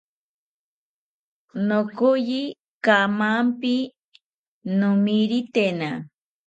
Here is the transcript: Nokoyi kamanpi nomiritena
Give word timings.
Nokoyi 1.67 2.41
kamanpi 2.85 3.73
nomiritena 4.79 5.89